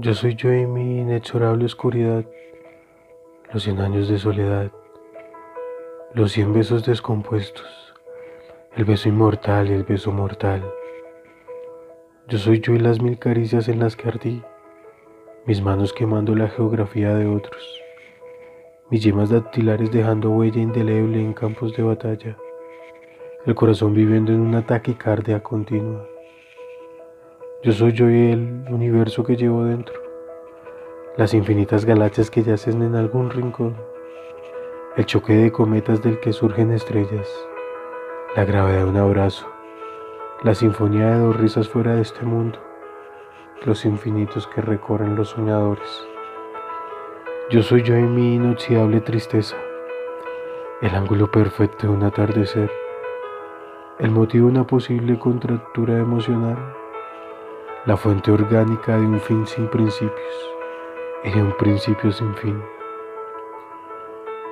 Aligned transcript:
Yo 0.00 0.14
soy 0.14 0.36
yo 0.36 0.54
y 0.54 0.64
mi 0.64 1.00
inexorable 1.00 1.64
oscuridad, 1.64 2.24
los 3.52 3.64
cien 3.64 3.80
años 3.80 4.08
de 4.08 4.16
soledad, 4.16 4.70
los 6.14 6.30
cien 6.30 6.52
besos 6.52 6.86
descompuestos, 6.86 7.66
el 8.76 8.84
beso 8.84 9.08
inmortal 9.08 9.68
y 9.68 9.72
el 9.72 9.82
beso 9.82 10.12
mortal. 10.12 10.62
Yo 12.28 12.38
soy 12.38 12.60
yo 12.60 12.74
y 12.74 12.78
las 12.78 13.02
mil 13.02 13.18
caricias 13.18 13.66
en 13.66 13.80
las 13.80 13.96
que 13.96 14.06
ardí, 14.06 14.40
mis 15.46 15.60
manos 15.60 15.92
quemando 15.92 16.32
la 16.36 16.48
geografía 16.48 17.16
de 17.16 17.26
otros, 17.26 17.82
mis 18.90 19.02
yemas 19.02 19.30
dactilares 19.30 19.90
dejando 19.90 20.30
huella 20.30 20.60
indeleble 20.62 21.18
en 21.18 21.34
campos 21.34 21.76
de 21.76 21.82
batalla, 21.82 22.36
el 23.46 23.54
corazón 23.56 23.94
viviendo 23.94 24.30
en 24.30 24.42
una 24.42 24.64
taquicardia 24.64 25.42
continua. 25.42 26.06
Yo 27.60 27.72
soy 27.72 27.90
yo 27.90 28.08
y 28.08 28.30
el 28.30 28.66
universo 28.70 29.24
que 29.24 29.34
llevo 29.34 29.64
dentro, 29.64 30.00
las 31.16 31.34
infinitas 31.34 31.84
galaxias 31.84 32.30
que 32.30 32.44
yacen 32.44 32.82
en 32.82 32.94
algún 32.94 33.30
rincón, 33.30 33.76
el 34.96 35.04
choque 35.06 35.32
de 35.32 35.50
cometas 35.50 36.00
del 36.00 36.20
que 36.20 36.32
surgen 36.32 36.70
estrellas, 36.70 37.28
la 38.36 38.44
gravedad 38.44 38.84
de 38.84 38.90
un 38.90 38.96
abrazo, 38.96 39.48
la 40.44 40.54
sinfonía 40.54 41.10
de 41.10 41.18
dos 41.18 41.36
risas 41.36 41.68
fuera 41.68 41.96
de 41.96 42.02
este 42.02 42.24
mundo, 42.24 42.60
los 43.64 43.84
infinitos 43.84 44.46
que 44.46 44.60
recorren 44.60 45.16
los 45.16 45.30
soñadores. 45.30 46.06
Yo 47.50 47.64
soy 47.64 47.82
yo 47.82 47.98
y 47.98 48.02
mi 48.02 48.36
inoxidable 48.36 49.00
tristeza, 49.00 49.56
el 50.80 50.94
ángulo 50.94 51.28
perfecto 51.28 51.88
de 51.88 51.92
un 51.92 52.04
atardecer, 52.04 52.70
el 53.98 54.12
motivo 54.12 54.46
de 54.46 54.52
una 54.52 54.64
posible 54.64 55.18
contractura 55.18 55.98
emocional 55.98 56.77
la 57.86 57.96
fuente 57.96 58.30
orgánica 58.30 58.96
de 58.96 59.06
un 59.06 59.20
fin 59.20 59.46
sin 59.46 59.68
principios 59.68 60.48
de 61.24 61.42
un 61.42 61.56
principio 61.56 62.10
sin 62.12 62.34
fin. 62.34 62.60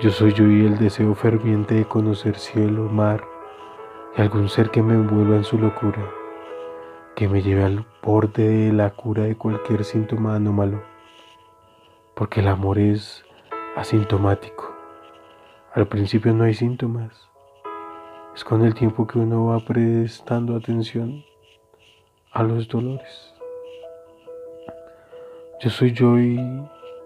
Yo 0.00 0.10
soy 0.10 0.32
yo 0.32 0.46
y 0.46 0.66
el 0.66 0.78
deseo 0.78 1.14
ferviente 1.14 1.74
de 1.74 1.84
conocer 1.84 2.36
cielo, 2.36 2.88
mar 2.88 3.24
y 4.16 4.20
algún 4.20 4.48
ser 4.48 4.70
que 4.70 4.82
me 4.82 4.94
envuelva 4.94 5.36
en 5.36 5.44
su 5.44 5.58
locura, 5.58 6.04
que 7.14 7.28
me 7.28 7.42
lleve 7.42 7.64
al 7.64 7.86
borde 8.02 8.48
de 8.48 8.72
la 8.72 8.90
cura 8.90 9.24
de 9.24 9.36
cualquier 9.36 9.84
síntoma 9.84 10.34
anómalo, 10.34 10.82
porque 12.14 12.40
el 12.40 12.48
amor 12.48 12.78
es 12.78 13.24
asintomático. 13.76 14.74
Al 15.74 15.86
principio 15.86 16.32
no 16.34 16.44
hay 16.44 16.54
síntomas, 16.54 17.28
es 18.34 18.44
con 18.44 18.64
el 18.64 18.74
tiempo 18.74 19.06
que 19.06 19.18
uno 19.18 19.46
va 19.46 19.60
prestando 19.60 20.56
atención 20.56 21.24
a 22.32 22.42
los 22.42 22.66
dolores. 22.68 23.34
Yo 25.60 25.70
soy 25.70 25.92
yo 25.92 26.18
y, 26.18 26.40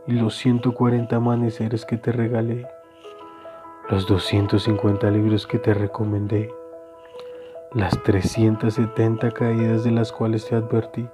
los 0.06 0.36
140 0.36 1.16
amaneceres 1.16 1.84
que 1.84 1.96
te 1.96 2.12
regalé, 2.12 2.64
los 3.90 4.06
250 4.06 5.10
libros 5.10 5.48
que 5.48 5.58
te 5.58 5.74
recomendé, 5.74 6.54
las 7.72 8.00
370 8.04 9.32
caídas 9.32 9.82
de 9.82 9.90
las 9.90 10.12
cuales 10.12 10.46
te 10.46 10.54
advertí, 10.54 11.08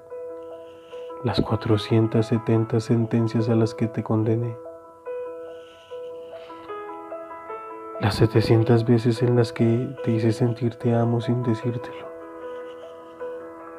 las 1.25 1.41
470 1.41 2.81
sentencias 2.81 3.49
a 3.49 3.55
las 3.55 3.75
que 3.75 3.87
te 3.87 4.03
condené, 4.03 4.55
las 7.99 8.17
700 8.17 8.85
veces 8.85 9.23
en 9.23 9.37
las 9.37 9.55
que 9.55 9.89
te 10.05 10.11
hice 10.11 10.33
sentir 10.33 10.75
te 10.75 10.95
amo 10.95 11.23
sin 11.23 11.43
decírtelo 11.43 12.12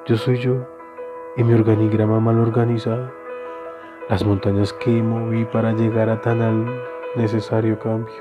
yo 0.06 0.18
soy 0.18 0.38
yo 0.38 0.58
y 1.38 1.44
mi 1.46 1.54
organigrama 1.54 2.20
mal 2.20 2.38
organizado. 2.38 3.10
Las 4.10 4.26
montañas 4.26 4.74
que 4.74 4.90
moví 5.02 5.46
para 5.46 5.72
llegar 5.72 6.10
a 6.10 6.20
tan 6.20 6.42
al 6.42 6.66
necesario 7.16 7.80
cambio. 7.80 8.14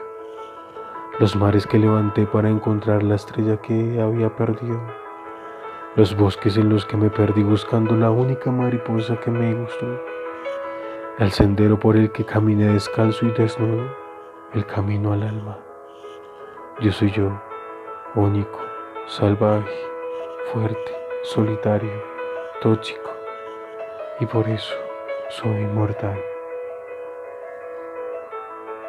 Los 1.19 1.35
mares 1.35 1.67
que 1.67 1.81
levanté 1.81 2.25
para 2.27 2.49
encontrar 2.49 3.03
la 3.03 3.17
estrella 3.17 3.57
que 3.57 4.01
había 4.01 4.35
perdido. 4.37 4.81
Los 5.97 6.17
bosques 6.17 6.57
en 6.57 6.69
los 6.69 6.87
que 6.87 6.97
me 6.97 7.11
perdí 7.11 7.43
buscando 7.43 7.97
la 7.97 8.13
única 8.13 8.53
mariposa 8.53 9.17
que 9.17 9.33
me 9.33 9.53
gustó. 9.53 10.01
El 11.19 11.33
sendero 11.33 11.81
por 11.81 11.97
el 11.97 12.13
que 12.13 12.25
caminé 12.25 12.69
descalzo 12.69 13.27
y 13.27 13.33
desnudo. 13.33 13.91
El 14.55 14.65
camino 14.67 15.13
al 15.13 15.25
alma. 15.25 15.59
Yo 16.81 16.93
soy 16.93 17.11
yo, 17.11 17.41
único, 18.15 18.61
salvaje, 19.07 19.75
fuerte 20.53 21.02
solitario, 21.23 22.03
tóxico, 22.61 23.11
y 24.21 24.27
por 24.27 24.49
eso 24.49 24.75
soy 25.31 25.63
inmortal. 25.63 26.32